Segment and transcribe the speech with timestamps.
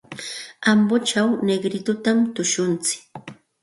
[0.71, 2.99] Ambochaw Negritotami tushuntsik.